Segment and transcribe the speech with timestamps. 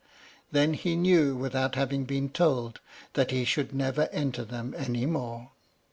[0.51, 2.79] Then he knew, without having been told,
[3.13, 5.51] that he should never enter them any more.